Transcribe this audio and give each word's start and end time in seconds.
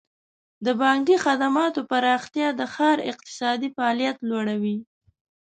د 0.65 0.67
بانکي 0.81 1.15
خدماتو 1.25 1.79
پراختیا 1.91 2.47
د 2.59 2.61
ښار 2.73 2.97
اقتصادي 3.11 3.69
فعالیت 3.75 4.17
لوړوي. 4.29 4.77